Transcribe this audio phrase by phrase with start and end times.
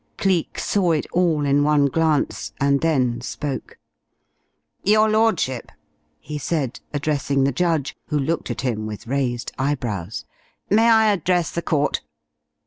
[0.17, 3.77] Cleek saw it all in one glance, and then spoke.
[4.83, 5.71] "Your Lordship,"
[6.19, 10.25] he said, addressing the judge, who looked at him with raised eyebrows,
[10.71, 12.01] "may I address the court?"